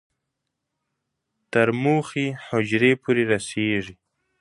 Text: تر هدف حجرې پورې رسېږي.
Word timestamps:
تر 1.51 1.67
هدف 1.83 2.09
حجرې 2.45 2.91
پورې 3.01 3.23
رسېږي. 3.31 3.95